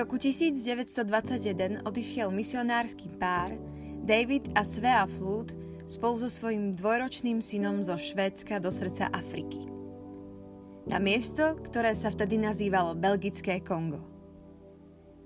[0.00, 3.52] roku 1921 odišiel misionársky pár
[4.00, 5.52] David a Svea Flood
[5.84, 9.60] spolu so svojím dvojročným synom zo Švédska do srdca Afriky.
[10.88, 14.00] Na miesto, ktoré sa vtedy nazývalo Belgické Kongo.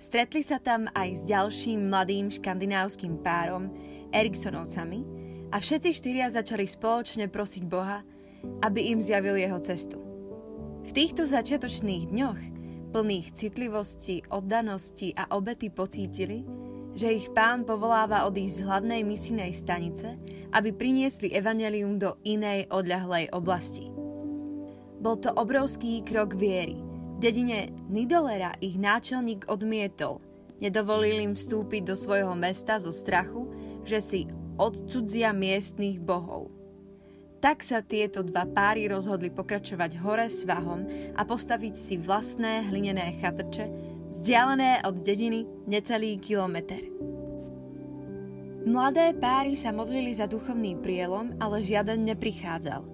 [0.00, 3.68] Stretli sa tam aj s ďalším mladým škandinávským párom,
[4.08, 5.04] Eriksonovcami,
[5.52, 8.00] a všetci štyria začali spoločne prosiť Boha,
[8.64, 10.00] aby im zjavil jeho cestu.
[10.88, 12.61] V týchto začiatočných dňoch,
[12.92, 16.44] plných citlivosti, oddanosti a obety pocítili,
[16.92, 20.20] že ich pán povoláva odísť z hlavnej misijnej stanice,
[20.52, 23.88] aby priniesli evanelium do inej odľahlej oblasti.
[25.02, 26.78] Bol to obrovský krok viery.
[27.16, 30.20] V dedine Nidolera ich náčelník odmietol.
[30.62, 33.50] Nedovolil im vstúpiť do svojho mesta zo strachu,
[33.82, 34.20] že si
[34.60, 36.61] odcudzia miestných bohov.
[37.42, 40.86] Tak sa tieto dva páry rozhodli pokračovať hore svahom
[41.18, 43.66] a postaviť si vlastné hlinené chatrče,
[44.14, 46.78] vzdialené od dediny necelý kilometr.
[48.62, 52.86] Mladé páry sa modlili za duchovný prielom, ale žiaden neprichádzal.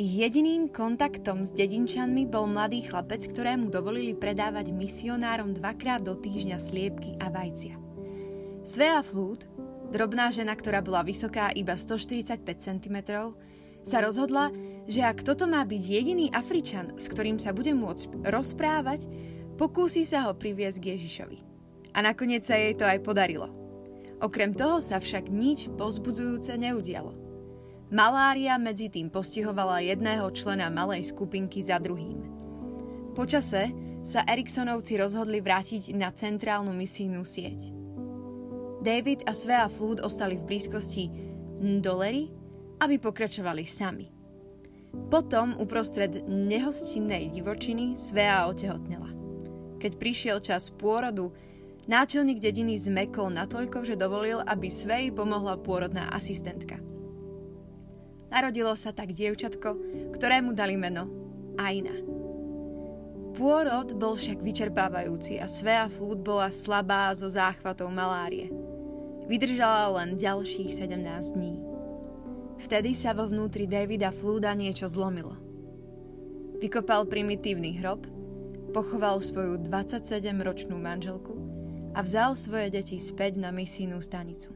[0.00, 6.56] Ich jediným kontaktom s dedinčanmi bol mladý chlapec, ktorému dovolili predávať misionárom dvakrát do týždňa
[6.56, 7.76] sliepky a vajcia.
[8.64, 9.44] Svea Flút,
[9.92, 12.96] drobná žena, ktorá bola vysoká iba 145 cm,
[13.82, 14.50] sa rozhodla,
[14.86, 19.06] že ak toto má byť jediný Afričan, s ktorým sa bude môcť rozprávať,
[19.62, 21.38] Pokúsi sa ho priviesť k Ježišovi.
[21.92, 23.46] A nakoniec sa jej to aj podarilo.
[24.18, 27.12] Okrem toho sa však nič pozbudzujúce neudialo.
[27.92, 32.24] Malária medzi tým postihovala jedného člena malej skupinky za druhým.
[33.12, 33.70] Počase
[34.02, 37.70] sa Eriksonovci rozhodli vrátiť na centrálnu misijnú sieť.
[38.82, 41.06] David a Svea Flood ostali v blízkosti
[41.62, 42.32] Ndolery,
[42.82, 44.10] aby pokračovali sami.
[45.08, 49.08] Potom uprostred nehostinnej divočiny Svea otehotnela.
[49.78, 51.32] Keď prišiel čas pôrodu,
[51.86, 56.82] náčelník dediny zmekol natoľko, že dovolil, aby Svej pomohla pôrodná asistentka.
[58.28, 59.76] Narodilo sa tak dievčatko,
[60.12, 61.08] ktorému dali meno
[61.56, 61.92] Aina.
[63.32, 68.52] Pôrod bol však vyčerpávajúci a Svea Flút bola slabá zo záchvatov malárie.
[69.24, 71.71] Vydržala len ďalších 17 dní.
[72.62, 75.34] Vtedy sa vo vnútri Davida Flúda niečo zlomilo.
[76.62, 78.06] Vykopal primitívny hrob
[78.70, 81.34] pochoval svoju 27-ročnú manželku
[81.92, 84.54] a vzal svoje deti späť na misijnú stanicu.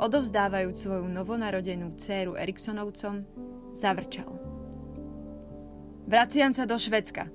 [0.00, 3.28] Odovzdávajúc svoju novonarodenú dceru Eriksonovcom,
[3.76, 4.32] zavrčal.
[6.08, 7.28] Vraciam sa do Švedska.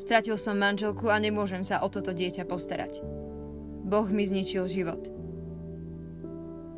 [0.00, 3.04] Stratil som manželku a nemôžem sa o toto dieťa postarať.
[3.84, 5.17] Boh mi zničil život.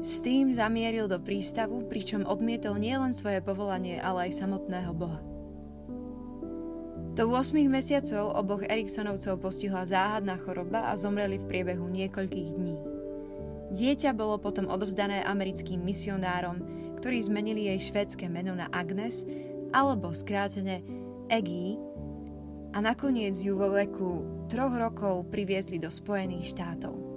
[0.01, 5.21] S tým zamieril do prístavu, pričom odmietol nielen svoje povolanie, ale aj samotného Boha.
[7.13, 12.75] Do 8 mesiacov oboch Eriksonovcov postihla záhadná choroba a zomreli v priebehu niekoľkých dní.
[13.77, 16.65] Dieťa bolo potom odovzdané americkým misionárom,
[16.97, 19.29] ktorí zmenili jej švédske meno na Agnes
[19.77, 20.81] alebo skrátene
[21.29, 21.77] Egi
[22.73, 27.10] a nakoniec ju vo veku troch rokov priviezli do Spojených štátov.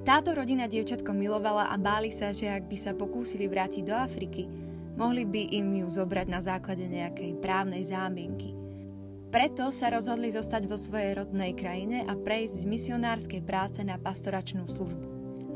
[0.00, 4.48] Táto rodina dievčatko milovala a báli sa, že ak by sa pokúsili vrátiť do Afriky,
[5.00, 8.52] Mohli by im ju zobrať na základe nejakej právnej zámienky.
[9.32, 14.68] Preto sa rozhodli zostať vo svojej rodnej krajine a prejsť z misionárskej práce na pastoračnú
[14.68, 15.06] službu.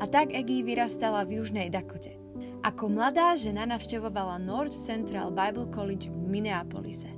[0.01, 2.17] A tak Egi vyrastala v Južnej Dakote.
[2.65, 7.13] Ako mladá žena navštevovala North Central Bible College v Minneapolise.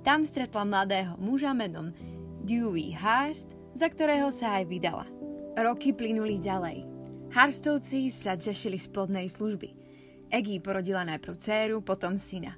[0.00, 1.92] Tam stretla mladého muža menom
[2.40, 5.19] Dewey Harst, za ktorého sa aj vydala.
[5.58, 6.86] Roky plynuli ďalej.
[7.34, 9.74] Harstovci sa tešili z plodnej služby.
[10.30, 12.54] Egi porodila najprv dceru, potom syna.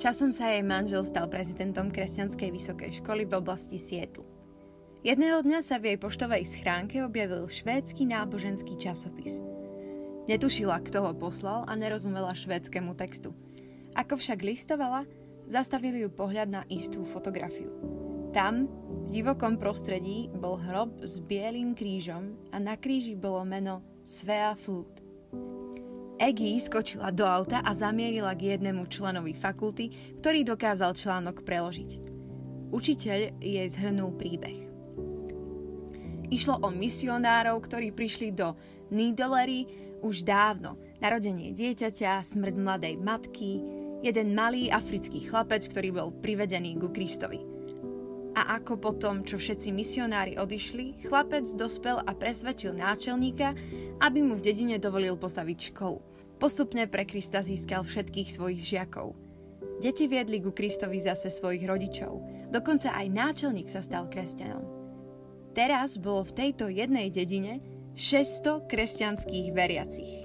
[0.00, 4.24] Časom sa jej manžel stal prezidentom kresťanskej vysokej školy v oblasti Sietlu.
[5.04, 9.44] Jedného dňa sa v jej poštovej schránke objavil švédsky náboženský časopis.
[10.24, 13.36] Netušila, kto ho poslal a nerozumela švédskému textu.
[13.92, 15.04] Ako však listovala,
[15.44, 17.99] zastavili ju pohľad na istú fotografiu.
[18.30, 18.70] Tam,
[19.10, 25.02] v divokom prostredí, bol hrob s bielým krížom a na kríži bolo meno Svea Flut.
[26.14, 31.90] Eggy skočila do auta a zamierila k jednému členovi fakulty, ktorý dokázal článok preložiť.
[32.70, 34.62] Učiteľ jej zhrnul príbeh.
[36.30, 38.54] Išlo o misionárov, ktorí prišli do
[38.94, 39.66] Nidolery
[40.06, 40.78] už dávno.
[41.02, 43.58] Narodenie dieťaťa, smrť mladej matky,
[44.06, 47.49] jeden malý africký chlapec, ktorý bol privedený ku Kristovi.
[48.40, 53.52] A ako potom, čo všetci misionári odišli, chlapec dospel a presvedčil náčelníka,
[54.00, 56.00] aby mu v dedine dovolil postaviť školu.
[56.40, 59.12] Postupne pre Krista získal všetkých svojich žiakov.
[59.84, 62.24] Deti viedli ku Kristovi zase svojich rodičov.
[62.48, 64.64] Dokonca aj náčelník sa stal kresťanom.
[65.52, 67.60] Teraz bolo v tejto jednej dedine
[67.92, 70.24] 600 kresťanských veriacich.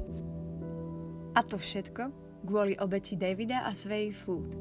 [1.36, 2.16] A to všetko
[2.48, 4.56] kvôli obeti Davida a svojej flút.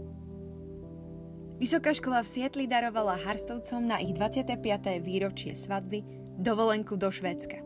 [1.55, 4.59] Vysoká škola v Sietli darovala Harstovcom na ich 25.
[4.99, 6.03] výročie svadby
[6.35, 7.62] dovolenku do Švédska,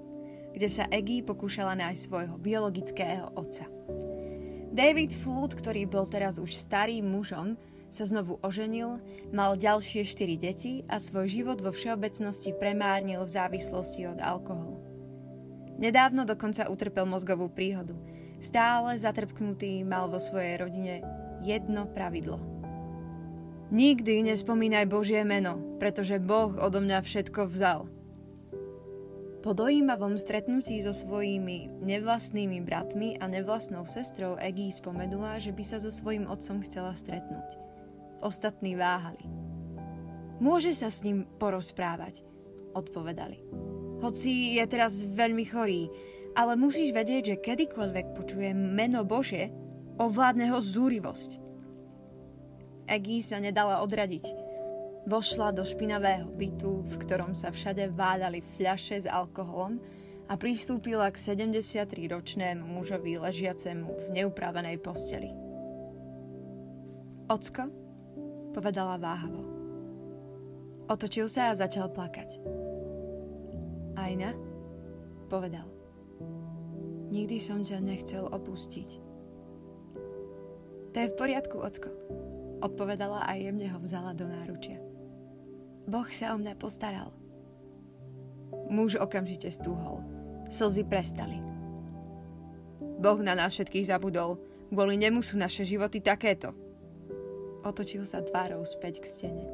[0.52, 3.64] kde sa Eggy pokúšala nájsť svojho biologického otca.
[4.76, 7.56] David Flood, ktorý bol teraz už starým mužom,
[7.88, 9.00] sa znovu oženil,
[9.32, 14.84] mal ďalšie 4 deti a svoj život vo všeobecnosti premárnil v závislosti od alkoholu.
[15.80, 17.96] Nedávno dokonca utrpel mozgovú príhodu.
[18.44, 21.00] Stále zatrpknutý mal vo svojej rodine
[21.40, 22.47] jedno pravidlo.
[23.68, 27.84] Nikdy nespomínaj Božie meno, pretože Boh odo mňa všetko vzal–
[29.38, 35.78] po dojímavom stretnutí so svojimi nevlastnými bratmi a nevlastnou sestrou Eggy spomenula, že by sa
[35.78, 37.56] so svojím otcom chcela stretnúť.
[38.18, 39.22] Ostatní váhali.
[40.42, 42.26] Môže sa s ním porozprávať,
[42.74, 43.40] odpovedali.
[44.02, 45.86] Hoci je teraz veľmi chorý,
[46.34, 49.54] ale musíš vedieť, že kedykoľvek počuje meno Bože,
[50.02, 51.47] ovládne ho zúrivosť.
[52.88, 54.48] Eggy sa nedala odradiť
[55.08, 59.80] Vošla do špinavého bytu, v ktorom sa všade váľali fľaše s alkoholom
[60.28, 65.32] a pristúpila k 73-ročnému mužovi ležiacemu v neupravenej posteli.
[67.32, 67.72] Ocko,
[68.52, 69.40] povedala váhavo.
[70.92, 72.40] Otočil sa a začal plakať.
[73.96, 74.36] Ajna,
[75.32, 75.64] povedal.
[77.08, 78.88] Nikdy som ťa nechcel opustiť.
[80.92, 81.88] To je v poriadku, ocko,
[82.62, 84.78] odpovedala a jemne ho vzala do náručia.
[85.88, 87.14] Boh sa o mňa postaral.
[88.68, 90.04] Muž okamžite stúhol.
[90.52, 91.40] Slzy prestali.
[93.00, 94.36] Boh na nás všetkých zabudol.
[94.68, 96.52] Kvôli nemu sú naše životy takéto.
[97.64, 99.46] Otočil sa tvárou späť k stene.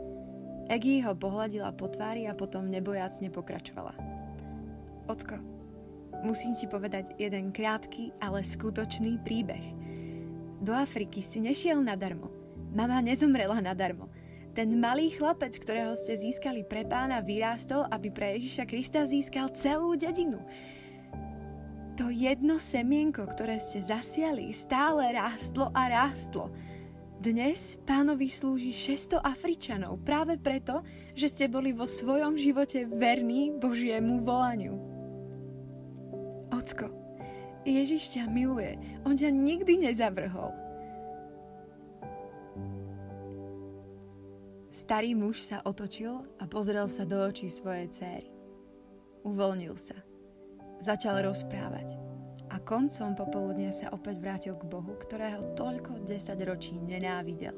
[0.67, 3.95] Egi ho pohľadila po tvári a potom nebojacne pokračovala.
[5.07, 5.37] Ocko,
[6.25, 9.63] musím ti povedať jeden krátky, ale skutočný príbeh.
[10.65, 12.44] Do Afriky si nešiel nadarmo.
[12.75, 14.11] Mama nezomrela nadarmo.
[14.51, 19.95] Ten malý chlapec, ktorého ste získali pre pána, vyrástol, aby pre Ježiša Krista získal celú
[19.95, 20.43] dedinu.
[21.95, 26.51] To jedno semienko, ktoré ste zasiali, stále rástlo a rástlo.
[27.23, 30.83] Dnes pánovi slúži 600 Afričanov práve preto,
[31.15, 34.75] že ste boli vo svojom živote verní Božiemu volaniu.
[36.51, 36.91] Ocko,
[37.63, 38.75] Ježiš ťa miluje,
[39.07, 40.64] on ťa nikdy nezavrhol.
[44.75, 48.27] Starý muž sa otočil a pozrel sa do očí svojej céry.
[49.23, 49.95] Uvoľnil sa.
[50.83, 51.95] Začal rozprávať.
[52.51, 57.55] A koncom popoludnia sa opäť vrátil k Bohu, ktorého toľko desať ročí nenávidel.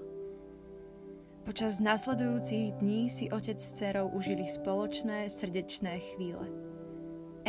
[1.48, 6.44] Počas nasledujúcich dní si otec s dcerou užili spoločné srdečné chvíle.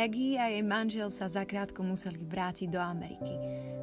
[0.00, 3.36] Eggy a jej manžel sa zakrátko museli vrátiť do Ameriky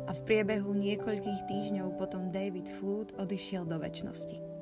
[0.09, 4.54] a v priebehu niekoľkých týždňov potom David Flood odišiel do väčšnosti.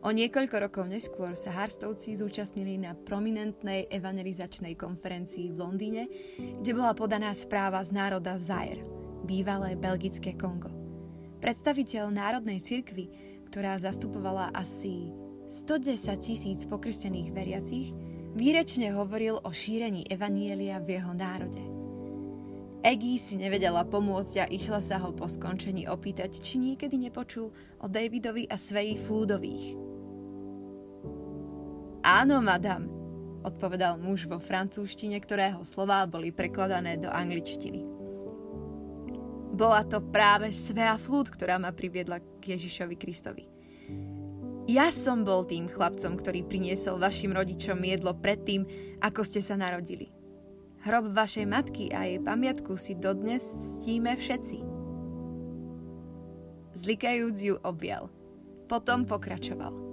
[0.00, 6.04] O niekoľko rokov neskôr sa Harstovci zúčastnili na prominentnej evangelizačnej konferencii v Londýne,
[6.40, 8.80] kde bola podaná správa z národa Zaire,
[9.28, 10.72] bývalé belgické Kongo.
[11.44, 13.12] Predstaviteľ Národnej cirkvy,
[13.52, 15.12] ktorá zastupovala asi
[15.52, 17.92] 110 tisíc pokrstených veriacich,
[18.32, 21.60] výrečne hovoril o šírení evanielia v jeho národe.
[22.80, 27.86] Eggy si nevedela pomôcť a išla sa ho po skončení opýtať, či niekedy nepočul o
[27.88, 29.79] Davidovi a Sveji Flúdových.
[32.10, 32.90] Áno, madam,
[33.46, 37.86] odpovedal muž vo francúzštine, ktorého slová boli prekladané do angličtiny.
[39.54, 43.46] Bola to práve Svea Flút, ktorá ma priviedla k Ježišovi Kristovi.
[44.66, 48.66] Ja som bol tým chlapcom, ktorý priniesol vašim rodičom jedlo predtým,
[48.98, 50.10] ako ste sa narodili.
[50.82, 53.46] Hrob vašej matky a jej pamiatku si dodnes
[53.78, 54.58] ctíme všetci.
[56.74, 58.10] Zlikajúc ju objal.
[58.66, 59.89] Potom pokračoval.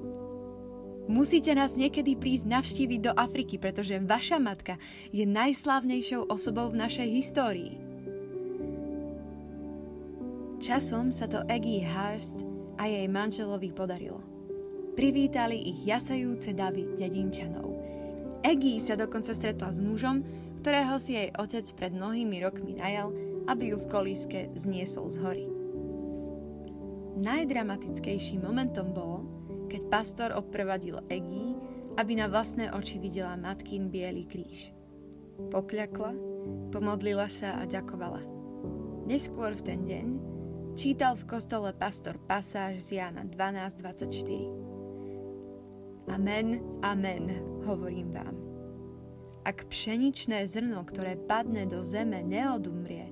[1.07, 4.75] Musíte nás niekedy prísť navštíviť do Afriky, pretože vaša matka
[5.15, 7.73] je najslávnejšou osobou v našej histórii.
[10.59, 12.43] Časom sa to Eggy Hurst
[12.75, 14.19] a jej manželovi podarilo.
[14.99, 17.71] Privítali ich jasajúce davy dedinčanov.
[18.43, 20.25] Eggy sa dokonca stretla s mužom,
[20.59, 23.15] ktorého si jej otec pred mnohými rokmi najal,
[23.47, 25.45] aby ju v kolíske zniesol z hory.
[27.17, 29.36] Najdramatickejším momentom bolo,
[29.67, 31.53] keď pastor odprevadil Egý,
[31.97, 34.71] aby na vlastné oči videla matkin biely kríž.
[35.51, 36.15] Pokľakla,
[36.73, 38.21] pomodlila sa a ďakovala.
[39.07, 40.07] Neskôr v ten deň
[40.77, 46.07] čítal v kostole pastor pasáž z Jána 12.24.
[46.07, 47.29] Amen, amen,
[47.67, 48.35] hovorím vám.
[49.47, 53.07] Ak pšeničné zrno, ktoré padne do zeme, neodumrie,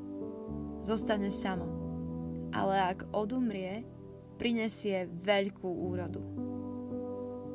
[0.84, 1.64] zostane samo.
[2.52, 3.88] Ale ak odumrie,
[4.36, 6.45] prinesie veľkú úrodu.